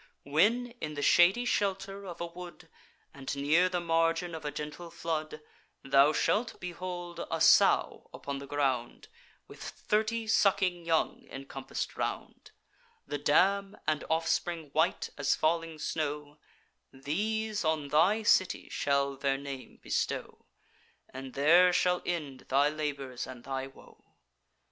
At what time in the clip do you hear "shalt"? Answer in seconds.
6.11-6.59